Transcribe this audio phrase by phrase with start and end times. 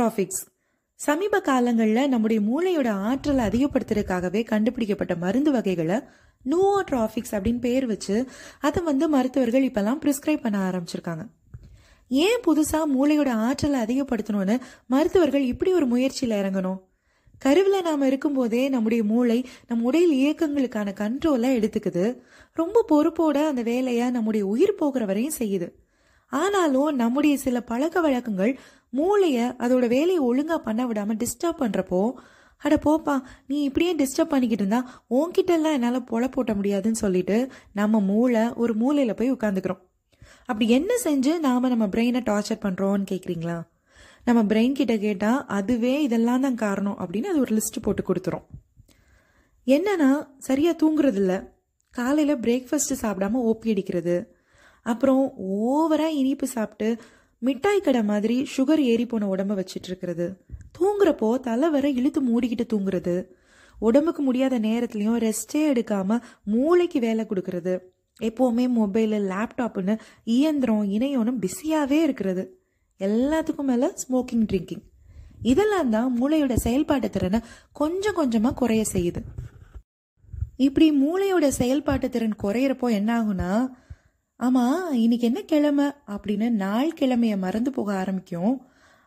[0.00, 0.48] நூவோட்ராஃபிக்ஸ்
[0.94, 6.00] சமீப காலங்களில் நம்முடைய மூளையோட ஆற்றலை அதிகப்படுத்துறதுக்காகவே கண்டுபிடிக்கப்பட்ட மருந்து வகைகளை
[6.50, 8.26] நூவோட்ராஃபிக்ஸ் அப்படின்னு பேர் வச்சு
[8.60, 11.26] அதை வந்து மருத்துவர்கள் இப்பெல்லாம் ப்ரிஸ்கிரைப் பண்ண ஆரம்பிச்சிருக்காங்க.
[12.08, 16.80] ஏன் புதுசாக மூளையோட ஆற்றலை அதிகப்படுத்தணும்னு மருத்துவர்கள் இப்படி ஒரு முயற்சியில் இறங்கணும்?
[17.38, 22.16] கருவில் நாம் இருக்கும்போதே நம்முடைய மூளை நம் உடல் இயக்கங்களுக்கான கண்ட்ரோலை எடுத்துக்குது.
[22.52, 25.72] ரொம்ப பொறுப்போட அந்த வேலையை நம்முடைய உயிர் போகிற வரையும் செய்யுது.
[26.28, 28.58] ஆனாலும் நம்முடைய சில பழக்க வழக்கங்கள்
[28.90, 32.12] மூளையை அதோட வேலையை ஒழுங்காக பண்ண விடாமல் டிஸ்டர்ப் பண்ணுறப்போ
[32.62, 33.14] அட போப்பா
[33.46, 37.38] நீ இப்படியே டிஸ்டர்ப் பண்ணிக்கிட்டு இருந்தா உன்கிட்ட எல்லாம் என்னால் பொல போட்ட முடியாதுன்னு சொல்லிட்டு
[37.72, 39.82] நம்ம மூளை ஒரு மூளையில் போய் உட்காந்துக்கிறோம்
[40.46, 43.58] அப்படி என்ன செஞ்சு நாம் நம்ம பிரெயினை டார்ச்சர் பண்ணுறோம்னு கேட்குறீங்களா
[44.24, 48.44] நம்ம பிரெயின் கிட்ட கேட்டால் அதுவே இதெல்லாம் தான் காரணம் அப்படின்னு அது ஒரு லிஸ்ட் போட்டு கொடுத்துரும்.
[49.66, 51.34] என்னன்னா சரியாக தூங்குறதில்ல.
[51.90, 54.16] காலையில் பிரேக்ஃபாஸ்ட்டு சாப்பிடாம ஓப்பி அடிக்கிறது.
[54.82, 55.32] அப்புறம்
[55.64, 56.88] ஓவராக இனிப்பு சாப்பிட்டு
[57.42, 60.26] மிட்டாய் கடை மாதிரி சுகர் ஏறி போன உடம்ப வச்சிட்டு இருக்கிறது
[60.78, 63.14] தூங்குறப்போ தலை வர இழுத்து மூடிக்கிட்டு தூங்குறது.
[63.78, 67.74] உடம்புக்கு முடியாத நேரத்துலயும் ரெஸ்டே எடுக்காம மூளைக்கு வேலை கொடுக்கறது.
[68.20, 69.94] எப்போவுமே மொபைலு லேப்டாப்னு
[70.36, 72.44] இயந்திரம் இணையம்னு பிஸியாகவே இருக்கிறது.
[73.00, 74.84] எல்லாத்துக்கும் மேலே ஸ்மோக்கிங் ட்ரிங்கிங்
[75.42, 77.38] இதெல்லாம் தான் மூளையோட செயல்பாட்டு திறனை
[77.72, 79.20] கொஞ்சம் கொஞ்சமாக குறைய செய்யுது.
[80.66, 83.52] இப்படி மூளையோட செயல்பாட்டு திறன் குறையிறப்போ என்ன ஆகும்னா
[84.40, 85.86] ஆமா இன்னைக்கு என்ன கிழமை?
[86.06, 88.54] அப்படின்னு நாள் கிழமைய மறந்து போக ஆரம்பிக்கும்.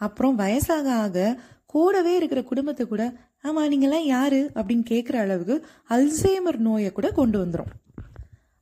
[0.00, 1.18] அப்புறம் வயசாக ஆக
[1.66, 3.02] கூடவே இருக்கிற குடும்பத்தை கூட
[3.42, 4.50] ஆமா நீங்கெல்லாம் யாரு?
[4.54, 5.56] அப்படின்னு கேட்குற அளவுக்கு
[5.90, 7.72] அல்சைமர் நோயை கூட கொண்டு வந்துடும்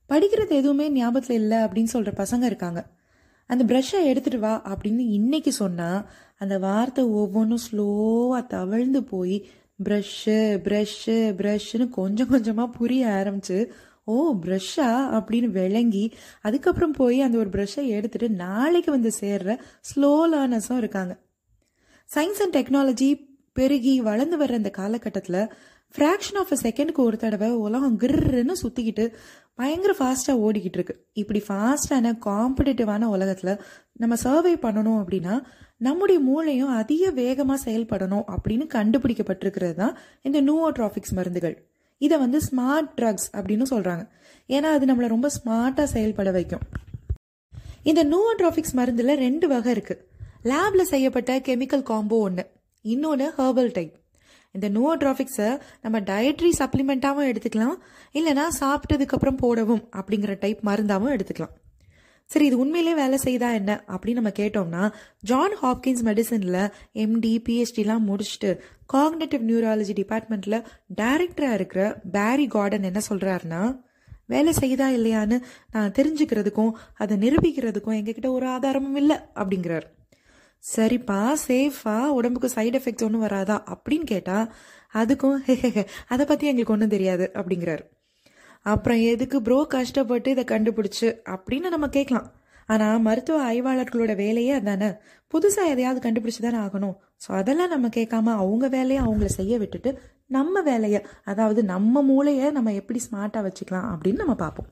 [0.09, 2.79] படிக்கிறது எதுவுமே ஞாபகத்தில் இல்லை அப்படின்னு சொல்ற பசங்க இருக்காங்க.
[3.49, 5.89] அந்த ப்ரஷ்ஷை எடுத்துட்டு வா அப்படின்னு இன்னைக்கு சொன்னா
[6.37, 9.37] அந்த வார்த்தை ஒவ்வொன்றும் ஸ்லோவாக தவழ்ந்து போய்
[9.83, 13.57] ப்ரஷ்ஷு ப்ரஷ்ஷு ப்ரஷ்ஷுன்னு கொஞ்சம் கொஞ்சமாக புரிய ஆரம்பிச்சு
[14.07, 14.87] ஓ ப்ரஷ்ஷா
[15.17, 19.57] அப்படின்னு விளங்கி அதுக்கப்புறம் போய் அந்த ஒரு ப்ரஷ்ஷை எடுத்துட்டு நாளைக்கு வந்து சேர்ற
[19.89, 21.13] ஸ்லோ லேர்னர்ஸும் இருக்காங்க.
[22.09, 23.09] சயின்ஸ் அண்ட் டெக்னாலஜி
[23.53, 25.41] பெருகி வளர்ந்து வர்ற இந்த காலகட்டத்தில்
[25.95, 29.05] ஃப்ராக்ஷன் ஆஃப் அ செகண்டுக்கு ஒரு தடவை உலகம் கிர்ன்னு சுற்றிக்கிட்டு
[29.55, 30.95] பயங்கர ஃபாஸ்ட்டாக ஓடிக்கிட்டு இருக்கு.
[31.13, 33.61] இப்படி ஃபாஸ்டான காம்படிட்டிவான உலகத்தில்
[33.93, 35.35] நம்ம சர்வே பண்ணணும் அப்படின்னா
[35.77, 41.55] நம்முடைய மூளையும் அதிக வேகமாக செயல்படணும் அப்படின்னு கண்டுபிடிக்கப்பட்டிருக்கிறது தான் இந்த நூவோட்ராஃபிக்ஸ் மருந்துகள்.
[42.05, 44.03] இதை வந்து ஸ்மார்ட் ட்ரக்ஸ் அப்படின்னு சொல்கிறாங்க
[44.55, 46.63] ஏன்னா அது நம்மளை ரொம்ப ஸ்மார்ட்டாக செயல்பட வைக்கும்.
[47.89, 50.03] இந்த நூவோட்ராஃபிக்ஸ் மருந்தில் ரெண்டு வகை இருக்குது
[50.51, 52.43] லேபில் செய்யப்பட்ட கெமிக்கல் காம்போ ஒன்று
[52.85, 53.93] இன்னொன்று ஹெர்பல் டைப்
[54.55, 55.49] இந்த நூவோட்ராஃபிக்ஸை
[55.83, 57.77] நம்ம டயட்ரி சப்ளிமெண்ட்டாகவும் எடுத்துக்கலாம்.
[58.17, 61.53] இல்லைனா சாப்பிட்டதுக்கப்புறம் போடவும் அப்படிங்கிற டைப் மருந்தாகவும் எடுத்துக்கலாம்.
[62.29, 63.71] சரி இது உண்மையிலே வேலை செய்தா என்ன?
[63.93, 64.83] அப்படின்னு நம்ம கேட்டோம்னா
[65.21, 66.61] ஜான் ஹாப்கின்ஸ் மெடிசனில்
[66.95, 68.51] எம்டி பிஹெச்டிலாம் முடிச்சுட்டு
[68.93, 70.57] காக்னேட்டிவ் நியூராலஜி டிபார்ட்மெண்ட்டில்
[71.01, 73.61] டைரக்டராக இருக்கிற பேரி கார்டன் என்ன சொல்கிறாருன்னா
[74.29, 75.37] வேலை செய்தா இல்லையான்னு
[75.71, 79.87] நான் தெரிஞ்சுக்கிறதுக்கும் அதை நிரூபிக்கிறதுக்கும் எங்ககிட்ட ஒரு ஆதாரமும் இல்லை அப்படிங்கிறார்.
[80.63, 84.47] சரிப்பா சேஃபா உடம்புக்கு சைடு எஃபெக்ட்ஸ் ஒன்றும் வராதா அப்படின்னு கேட்டால்
[84.93, 85.37] அதுக்கும்
[86.13, 87.83] அதை பற்றி எங்களுக்கு ஒன்றும் தெரியாது அப்படிங்கிறார்.
[88.65, 92.27] அப்புறம் எதுக்கு ப்ரோ கஷ்டப்பட்டு இதை கண்டுபிடிச்சு அப்படின்னு நம்ம கேட்கலாம்.
[92.65, 94.89] ஆனால் மருத்துவ ஆய்வாளர்களோட வேலையே அதானே?
[95.33, 96.95] புதுசாக எதையாவது கண்டுபிடிச்சு தானே ஆகணும்.
[97.23, 99.91] ஸோ அதெல்லாம் நம்ம கேட்காம அவங்க வேலையை அவங்கள செய்ய விட்டுட்டு
[100.27, 104.69] நம்ம வேலையை அதாவது நம்ம மூளையை நம்ம எப்படி ஸ்மார்ட்டாக வச்சுக்கலாம் அப்படின்னு நம்ம பார்ப்போம்.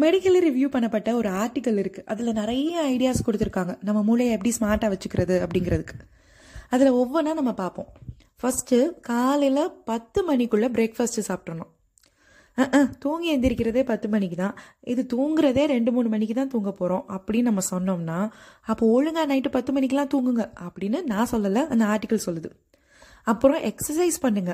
[0.00, 2.02] மெடிக்கலி ரிவ்யூ பண்ணப்பட்ட ஒரு ஆர்டிக்கல் இருக்கு.
[2.06, 3.72] அதில் நிறைய ஐடியாஸ் கொடுத்துருக்காங்க.
[3.82, 5.96] நம்ம மூளையை எப்படி ஸ்மார்ட்டாக வச்சுக்கிறது அப்படிங்கிறதுக்கு.
[6.68, 7.90] அதில் ஒவ்வொன்றா நம்ம பார்ப்போம்.
[8.36, 11.70] ஃபர்ஸ்ட் காலையில் பத்து மணிக்குள்ள பிரேக்ஃபாஸ்ட் சாப்பிட்றணும்
[13.02, 14.56] தூங்கி எந்திரிக்கிறதே பத்து மணிக்கு தான்.
[14.92, 18.18] இது தூங்குறதே ரெண்டு மூணு மணிக்கு தான் தூங்க போகிறோம் அப்படின்னு நம்ம சொன்னோம்னா
[18.70, 22.50] அப்போ ஒழுங்காக நைட்டு பத்து மணிக்கெலாம் தூங்குங்க அப்படின்னு நான் சொல்லலை அந்த ஆர்டிக்கல் சொல்லுது.
[23.32, 24.52] அப்புறம் எக்ஸசைஸ் பண்ணுங்க.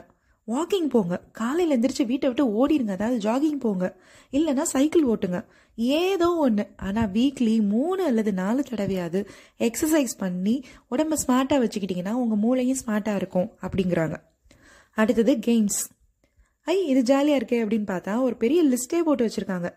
[0.49, 1.15] வாக்கிங் போங்க.
[1.39, 3.87] காலையில் எந்திரிச்சு வீட்டை விட்டு ஓடிடுங்க அதாவது ஜாகிங் போங்க.
[4.33, 5.39] இல்லைன்னா சைக்கிள் ஓட்டுங்க.
[6.03, 9.21] ஏதோ ஒன்று ஆனால் வீக்லி மூணு அல்லது நாலு தடவையாவது
[9.69, 10.55] எக்ஸசைஸ் பண்ணி
[10.95, 14.17] உடம்பை ஸ்மார்ட்டாக வச்சுக்கிட்டிங்கன்னா உங்கள் மூளையும் ஸ்மார்ட்டாக இருக்கும் அப்படிங்கிறாங்க.
[14.99, 15.81] அடுத்தது கேம்ஸ்
[16.73, 19.69] ஐ இது ஜாலியாக இருக்கே அப்படின்னு பார்த்தா ஒரு பெரிய லிஸ்ட்டே போட்டு வச்சுருக்காங்க.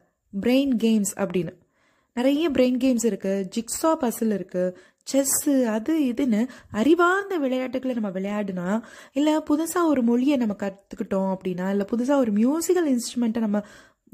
[0.42, 1.54] பிரெயின் கேம்ஸ் அப்படின்னு.
[2.14, 4.74] நிறைய பிரெயின் கேம்ஸ் இருக்குது ஜிக்ஸா பசில் இருக்குது
[5.12, 8.82] செஸ்ஸு அது இதுன்னு அறிவார்ந்த விளையாட்டுகளை நம்ம விளையாடினா
[9.14, 13.62] இல்லை புதுசாக ஒரு மொழியை நம்ம கற்றுக்கிட்டோம் அப்படின்னா இல்லை புதுசாக ஒரு மியூசிக்கல் இன்ஸ்ட்ருமெண்ட்டை நம்ம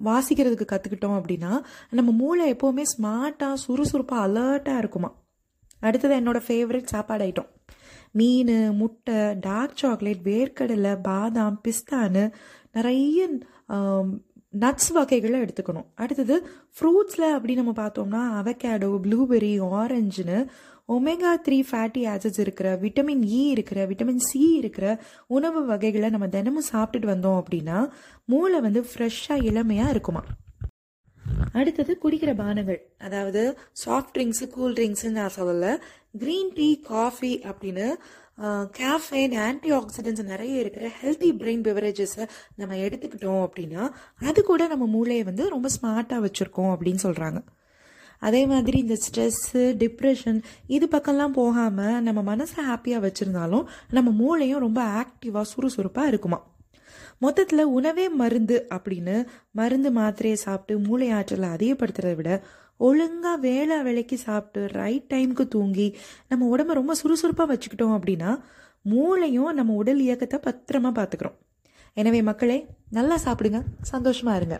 [0.03, 1.51] வாசிக்கிறதுக்கு கற்றுக்கிட்டோம் அப்படின்னா
[1.89, 5.11] நம்ம மூளை எப்போவுமே ஸ்மார்ட்டாக சுறுசுறுப்பாக அலர்ட்டாக இருக்குமா.
[5.79, 7.51] அடுத்தது என்னோடய ஃபேவரட் சாப்பாடு ஐட்டம்
[8.15, 12.23] மீன் முட்டை டார்க் சாக்லேட் வேர்க்கடலை பாதாம் பிஸ்தான்னு
[12.77, 13.19] நிறைய
[14.53, 15.87] நட்ஸ் வகைகளை எடுத்துக்கணும்.
[15.95, 16.35] அடுத்தது
[16.77, 20.37] ஃப்ரூட்ஸில் அப்படி நம்ம பார்த்தோம்னா அவகேடோ ப்ளூபெர்ரி ஆரஞ்சுன்னு
[20.89, 24.85] ஒமேகா த்ரீ ஃபேட்டி ஆசிட்ஸ் இருக்கிற விட்டமின் இ e இருக்கிற விட்டமின் சி இருக்கிற
[25.37, 27.77] உணவு வகைகளை நம்ம தினமும் சாப்பிட்டுட்டு வந்தோம் அப்படின்னா
[28.25, 30.23] மூளை வந்து ஃப்ரெஷ்ஷாக இளமையாக இருக்குமா?
[31.53, 32.81] அடுத்தது குடிக்கிற பானங்கள்.
[32.97, 35.77] அதாவது சாஃப்ட் ட்ரிங்க்ஸ் கூல் ட்ரிங்க்ஸுன்னு நான் சொல்லல.
[36.17, 37.87] கிரீன் டீ காஃபி அப்படின்னு
[38.79, 43.89] கேஃபைன் ஆன்டி ஆக்சிடென்ட்ஸ் நிறைய இருக்கிற ஹெல்த்தி பிரெயின் பெவரேஜஸை நம்ம எடுத்துக்கிட்டோம் அப்படின்னா
[44.19, 47.41] அது கூட நம்ம மூளையை வந்து ரொம்ப ஸ்மார்ட்டாக வச்சுருக்கோம் அப்படின்னு சொல்கிறாங்க
[48.19, 54.81] அதே மாதிரி இந்த ஸ்ட்ரெஸ்ஸு டிப்ரெஷன் இது பக்கம்லாம் போகாமல் நம்ம மனசை ஹாப்பியாக வச்சுருந்தாலும் நம்ம மூளையும் ரொம்ப
[55.01, 56.39] ஆக்டிவாக சுறுசுறுப்பாக இருக்குமா?
[57.17, 62.43] மொத்தத்தில் உணவே மருந்து அப்படின்னு மருந்து மாத்திரையை சாப்பிட்டு மூளை ஆற்றலை அதிகப்படுத்துறதை விட
[62.77, 65.97] ஒழுங்காக வேலை வேலைக்கு சாப்பிட்டு ரைட் டைமுக்கு தூங்கி
[66.27, 68.39] நம்ம உடம்ப ரொம்ப சுறுசுறுப்பாக வச்சுக்கிட்டோம் அப்படின்னா
[68.81, 71.37] மூளையும் நம்ம உடல் இயக்கத்தை பத்திரமா பார்த்துக்கிறோம்.
[71.93, 73.61] எனவே மக்களே நல்லா சாப்பிடுங்க.
[73.91, 74.57] சந்தோஷமா இருங்க.